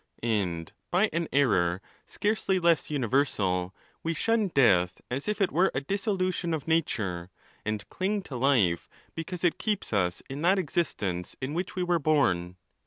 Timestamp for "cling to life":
7.89-8.89